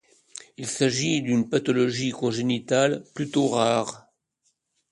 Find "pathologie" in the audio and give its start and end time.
1.47-2.09